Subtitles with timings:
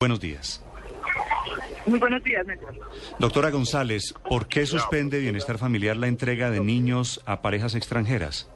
[0.00, 0.64] Buenos días.
[1.84, 2.74] Muy buenos días, Néstor.
[3.18, 8.50] Doctora González, ¿por qué suspende Bienestar Familiar la entrega de niños a parejas extranjeras?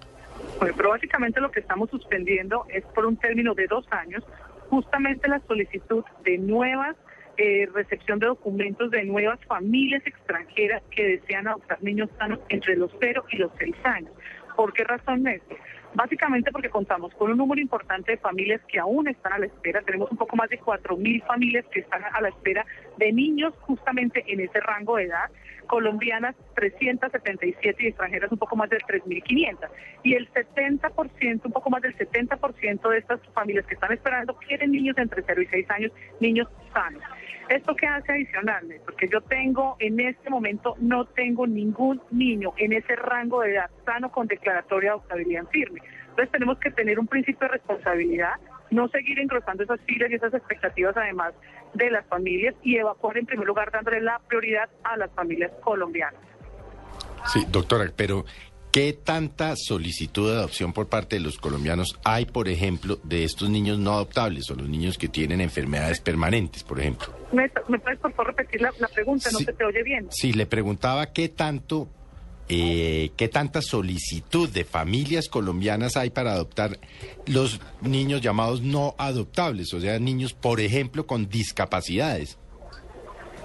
[0.58, 4.24] Bueno, pero básicamente lo que estamos suspendiendo es por un término de dos años,
[4.70, 6.96] justamente la solicitud de nuevas
[7.36, 12.90] eh, recepción de documentos de nuevas familias extranjeras que desean adoptar niños sanos entre los
[13.00, 14.12] 0 y los 6 años.
[14.56, 15.58] ¿Por qué razón, Néstor?
[15.94, 19.80] Básicamente porque contamos con un número importante de familias que aún están a la espera.
[19.82, 24.24] Tenemos un poco más de 4.000 familias que están a la espera de niños justamente
[24.26, 25.30] en ese rango de edad.
[25.66, 29.68] Colombianas 377 y extranjeras un poco más de 3.500.
[30.02, 34.72] Y el 70%, un poco más del 70% de estas familias que están esperando quieren
[34.72, 37.02] niños entre 0 y 6 años, niños sanos.
[37.48, 38.66] ¿Esto qué hace adicional?
[38.84, 43.70] Porque yo tengo, en este momento, no tengo ningún niño en ese rango de edad
[43.84, 45.80] sano con declaratoria de adoptabilidad firme.
[46.10, 48.34] Entonces tenemos que tener un principio de responsabilidad,
[48.70, 51.34] no seguir engrosando esas filas y esas expectativas además
[51.74, 56.20] de las familias y evacuar en primer lugar dándole la prioridad a las familias colombianas.
[57.32, 58.24] Sí, doctora, pero
[58.74, 63.48] ¿Qué tanta solicitud de adopción por parte de los colombianos hay, por ejemplo, de estos
[63.48, 67.06] niños no adoptables o los niños que tienen enfermedades permanentes, por ejemplo?
[67.32, 69.30] ¿Me, puedes, por favor, repetir la, pregunta?
[69.30, 70.08] No se te oye bien.
[70.10, 71.88] Sí, le preguntaba qué tanto,
[72.48, 76.78] eh, qué tanta solicitud de familias colombianas hay para adoptar
[77.26, 82.38] los niños llamados no adoptables, o sea, niños, por ejemplo, con discapacidades.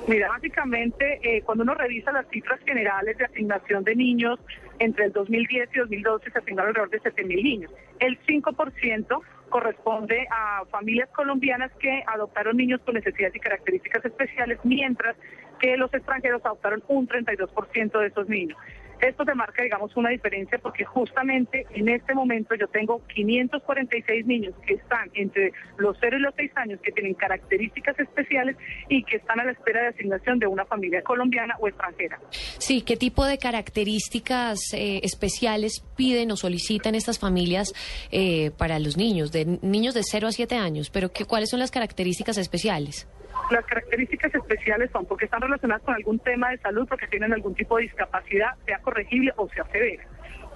[0.07, 4.39] Mira, básicamente, eh, cuando uno revisa las cifras generales de asignación de niños,
[4.79, 7.71] entre el 2010 y 2012 se asignaron alrededor de 7.000 niños.
[7.99, 15.15] El 5% corresponde a familias colombianas que adoptaron niños con necesidades y características especiales, mientras
[15.59, 18.57] que los extranjeros adoptaron un 32% de esos niños.
[19.01, 24.53] Esto te marca, digamos, una diferencia porque justamente en este momento yo tengo 546 niños
[24.65, 28.57] que están entre los 0 y los 6 años que tienen características especiales
[28.89, 32.19] y que están a la espera de asignación de una familia colombiana o extranjera.
[32.31, 37.73] Sí, ¿qué tipo de características eh, especiales piden o solicitan estas familias
[38.11, 40.89] eh, para los niños, de niños de 0 a 7 años?
[40.89, 43.07] Pero ¿qué, ¿cuáles son las características especiales?
[43.51, 47.55] Las características especiales son porque están relacionadas con algún tema de salud, porque tienen algún
[47.55, 50.03] tipo de discapacidad, sea corregible o sea severa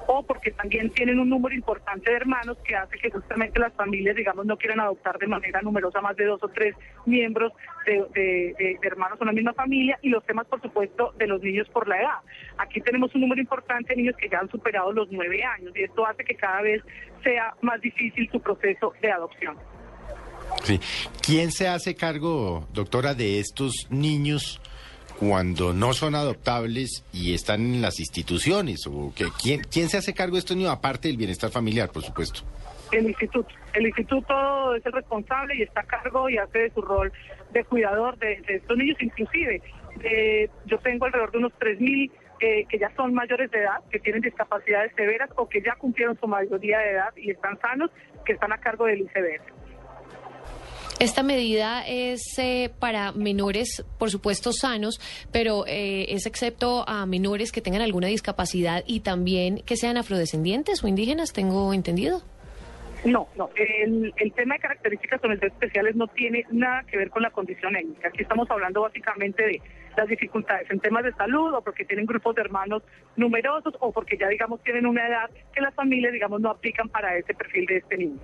[0.07, 4.15] o porque también tienen un número importante de hermanos que hace que justamente las familias,
[4.15, 6.75] digamos, no quieran adoptar de manera numerosa más de dos o tres
[7.05, 7.53] miembros
[7.85, 11.67] de, de, hermanos en la misma familia y los temas, por supuesto, de los niños
[11.69, 12.19] por la edad.
[12.57, 15.83] Aquí tenemos un número importante de niños que ya han superado los nueve años y
[15.83, 16.81] esto hace que cada vez
[17.23, 19.57] sea más difícil su proceso de adopción.
[20.63, 20.79] Sí.
[21.21, 24.61] ¿Quién se hace cargo, doctora, de estos niños
[25.19, 28.87] cuando no son adoptables y están en las instituciones?
[28.87, 32.03] ¿O que, ¿quién, ¿Quién se hace cargo de estos niños, aparte del bienestar familiar, por
[32.03, 32.41] supuesto?
[32.91, 33.49] El instituto.
[33.73, 37.11] El instituto es el responsable y está a cargo y hace de su rol
[37.51, 39.61] de cuidador de, estos niños, inclusive.
[40.03, 43.99] Eh, yo tengo alrededor de unos 3.000 eh, que ya son mayores de edad, que
[43.99, 47.89] tienen discapacidades severas o que ya cumplieron su mayoría de edad y están sanos,
[48.25, 49.62] que están a cargo del ICBR.
[51.03, 55.01] Esta medida es eh, para menores, por supuesto, sanos,
[55.33, 60.81] pero eh, es excepto a menores que tengan alguna discapacidad y también que sean afrodescendientes
[60.81, 62.21] o indígenas, tengo entendido.
[63.03, 63.49] No, no.
[63.57, 68.07] El, tema de características especiales no tiene nada que ver con la condición étnica.
[68.07, 69.61] Aquí estamos hablando básicamente de
[69.97, 72.81] las dificultades en temas de salud o porque tienen grupos de hermanos
[73.17, 77.17] numerosos o porque ya, digamos, tienen una edad que las familias, digamos, no aplican para
[77.17, 78.21] ese perfil de este niño.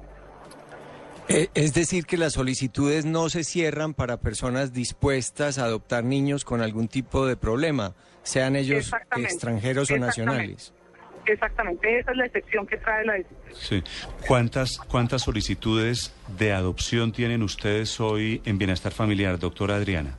[1.29, 6.43] Eh, es decir, que las solicitudes no se cierran para personas dispuestas a adoptar niños
[6.43, 10.73] con algún tipo de problema, sean ellos extranjeros o nacionales.
[11.27, 13.39] Exactamente, esa es la excepción que trae la decisión.
[13.53, 13.83] Sí.
[14.27, 20.15] ¿Cuántas, ¿Cuántas solicitudes de adopción tienen ustedes hoy en Bienestar Familiar, doctora Adriana?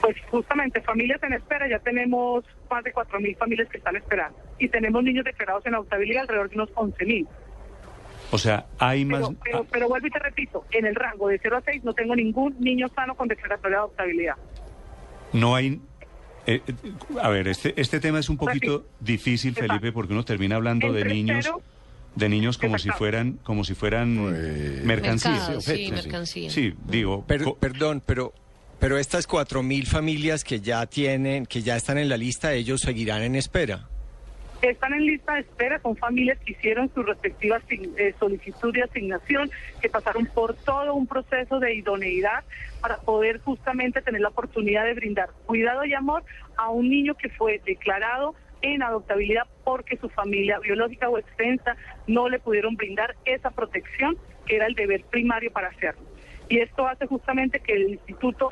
[0.00, 4.68] Pues justamente familias en espera, ya tenemos más de 4.000 familias que están esperando y
[4.68, 7.28] tenemos niños declarados en adoptabilidad alrededor de unos 11.000.
[8.30, 9.28] O sea, hay más...
[9.42, 12.14] Pero, pero, vuelvo y te repito, en el rango de 0 a 6 no tengo
[12.14, 14.34] ningún niño sano con declaratoria de adoptabilidad.
[15.32, 15.80] No hay...
[16.46, 16.72] Eh, eh,
[17.20, 21.04] a ver, este, este tema es un poquito difícil, Felipe, porque uno termina hablando de
[21.04, 21.50] niños...
[22.14, 25.62] de niños como si fueran como si fueran pues, mercancías.
[25.64, 26.50] sí, mercancía.
[26.50, 27.24] sí, digo...
[27.24, 28.32] perdón, pero
[28.80, 32.80] pero estas cuatro mil familias que ya tienen, que ya están en la lista, ellos
[32.80, 33.90] seguirán en espera
[34.68, 39.50] están en lista de espera, son familias que hicieron su respectiva eh, solicitud de asignación,
[39.80, 42.44] que pasaron por todo un proceso de idoneidad
[42.80, 46.24] para poder justamente tener la oportunidad de brindar cuidado y amor
[46.56, 52.28] a un niño que fue declarado en adoptabilidad porque su familia biológica o extensa no
[52.28, 56.02] le pudieron brindar esa protección que era el deber primario para hacerlo.
[56.48, 58.50] Y esto hace justamente que el instituto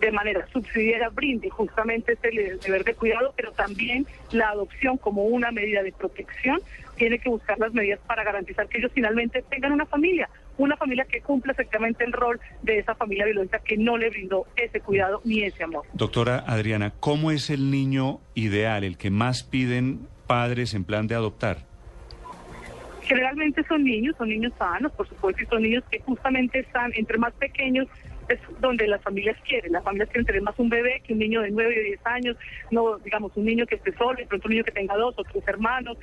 [0.00, 5.50] de manera subsidiaria brinde justamente ese deber de cuidado, pero también la adopción como una
[5.50, 6.60] medida de protección
[6.96, 11.04] tiene que buscar las medidas para garantizar que ellos finalmente tengan una familia, una familia
[11.04, 15.20] que cumpla efectivamente el rol de esa familia violenta que no le brindó ese cuidado
[15.24, 15.84] ni ese amor.
[15.92, 21.14] Doctora Adriana, ¿cómo es el niño ideal, el que más piden padres en plan de
[21.14, 21.70] adoptar?
[23.02, 27.18] Generalmente son niños, son niños sanos, por supuesto, y son niños que justamente están entre
[27.18, 27.88] más pequeños
[28.34, 29.72] es donde las familias quieren.
[29.72, 32.36] Las familias quieren tener más un bebé que un niño de 9 o 10 años,
[32.70, 35.24] no, digamos, un niño que esté solo, y pronto un niño que tenga dos o
[35.24, 35.98] tres hermanos.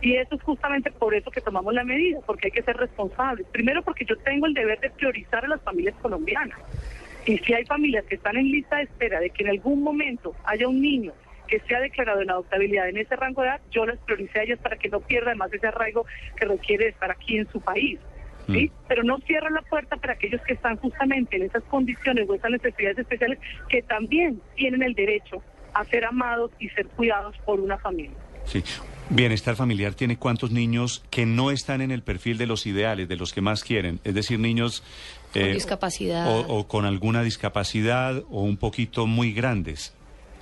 [0.00, 3.46] Y eso es justamente por eso que tomamos la medida, porque hay que ser responsables.
[3.48, 6.58] Primero porque yo tengo el deber de priorizar a las familias colombianas.
[7.24, 10.34] Y si hay familias que están en lista de espera de que en algún momento
[10.44, 11.12] haya un niño
[11.46, 14.58] que sea declarado en adoptabilidad en ese rango de edad, yo las prioricé a ellas
[14.58, 16.06] para que no pierdan más ese arraigo
[16.36, 18.00] que requiere estar aquí en su país.
[18.46, 18.66] ¿Sí?
[18.66, 18.70] Mm.
[18.88, 22.50] Pero no cierra la puerta para aquellos que están justamente en esas condiciones o esas
[22.50, 25.42] necesidades especiales que también tienen el derecho
[25.74, 28.16] a ser amados y ser cuidados por una familia.
[28.44, 28.62] Sí.
[29.10, 33.16] Bienestar familiar tiene cuántos niños que no están en el perfil de los ideales, de
[33.16, 34.82] los que más quieren, es decir, niños
[35.32, 39.94] con eh, discapacidad o, con alguna discapacidad o un poquito muy grandes.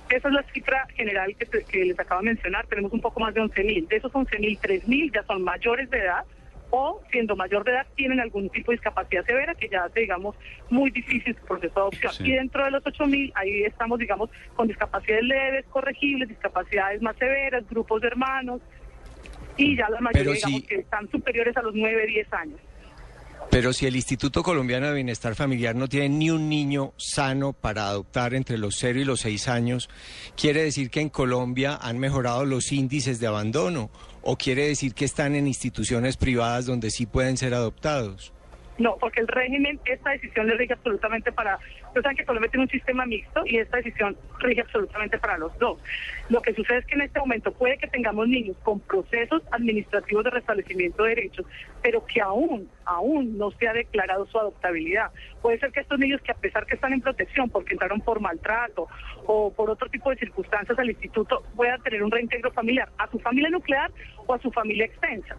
[0.09, 2.67] Esa es la cifra general que, que les acabo de mencionar.
[2.67, 3.87] Tenemos un poco más de 11.000.
[3.87, 6.25] De esos 11.000, 3.000 ya son mayores de edad
[6.71, 10.35] o siendo mayor de edad tienen algún tipo de discapacidad severa que ya hace, digamos,
[10.69, 12.13] muy difícil su proceso de adopción.
[12.25, 17.67] Y dentro de los 8.000, ahí estamos, digamos, con discapacidades leves, corregibles, discapacidades más severas,
[17.69, 18.61] grupos de hermanos,
[19.57, 22.59] y ya la mayoría, digamos, que están superiores a los 9, 10 años.
[23.51, 27.87] Pero si el Instituto Colombiano de Bienestar Familiar no tiene ni un niño sano para
[27.87, 29.89] adoptar entre los 0 y los 6 años,
[30.37, 33.91] ¿quiere decir que en Colombia han mejorado los índices de abandono?
[34.21, 38.31] ¿O quiere decir que están en instituciones privadas donde sí pueden ser adoptados?
[38.77, 41.59] No, porque el régimen, esta decisión le rige absolutamente para...
[41.91, 45.57] Ustedes saben que Colombia tiene un sistema mixto y esta decisión rige absolutamente para los
[45.59, 45.77] dos.
[46.29, 50.23] Lo que sucede es que en este momento puede que tengamos niños con procesos administrativos
[50.23, 51.45] de restablecimiento de derechos,
[51.83, 55.11] pero que aún, aún no se ha declarado su adoptabilidad.
[55.41, 58.21] Puede ser que estos niños que a pesar que están en protección porque entraron por
[58.21, 58.87] maltrato
[59.25, 63.19] o por otro tipo de circunstancias al instituto, puedan tener un reintegro familiar a su
[63.19, 63.91] familia nuclear
[64.27, 65.35] o a su familia extensa.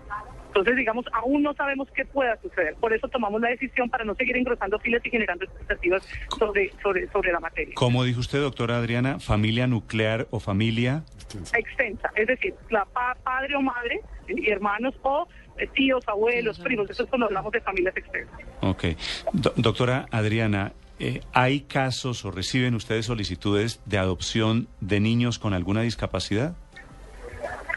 [0.52, 2.74] Entonces, digamos, aún no sabemos qué pueda suceder.
[2.74, 6.06] Por eso tomamos la decisión para no seguir engrosando filas y generando expectativas
[6.38, 7.74] sobre, sobre, sobre la materia.
[7.74, 9.18] ¿Cómo dijo usted, doctora Adriana?
[9.18, 11.04] ¿Familia nuclear o familia?
[11.54, 12.10] Extensa.
[12.14, 15.26] Es decir, la padre o madre y hermanos o
[15.56, 16.90] eh, tíos, abuelos, primos.
[16.90, 18.38] Eso es cuando hablamos de familias extensas.
[18.60, 18.84] Ok.
[19.56, 25.80] doctora Adriana, eh, ¿hay casos o reciben ustedes solicitudes de adopción de niños con alguna
[25.80, 26.56] discapacidad?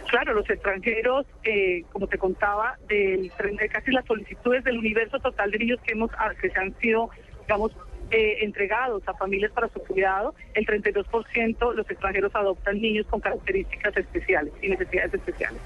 [0.10, 5.52] Claro, los extranjeros, eh, como te contaba, del de casi las solicitudes del universo total
[5.52, 7.10] de niños que hemos ah, que se han sido,
[7.42, 7.72] digamos,
[8.12, 13.98] eh, entregados a familias para su cuidado, el 32% los extranjeros adoptan niños con características
[13.98, 15.60] especiales y necesidades especiales.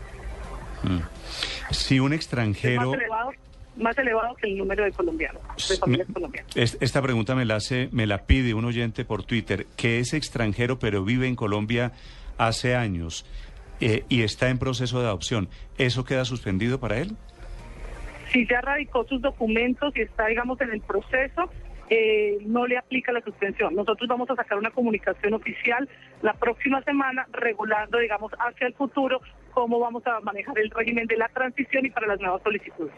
[0.83, 0.99] Mm.
[1.71, 2.93] Si un extranjero...
[3.75, 6.55] más elevado, que el número de colombianos, de familias colombianas.
[6.55, 10.79] Esta pregunta me la hace, me la pide un oyente por Twitter, que es extranjero
[10.79, 11.91] pero vive en Colombia
[12.37, 13.25] hace años.
[13.81, 15.47] Eh, y está en proceso de adopción,
[15.77, 17.15] ¿eso queda suspendido para él?
[18.31, 21.49] Si ya radicó sus documentos y está, digamos, en el proceso,
[21.89, 23.73] eh, no le aplica la suspensión.
[23.75, 25.89] Nosotros vamos a sacar una comunicación oficial
[26.21, 31.17] la próxima semana regulando, digamos, hacia el futuro cómo vamos a manejar el régimen de
[31.17, 32.93] la transición y para las nuevas solicitudes.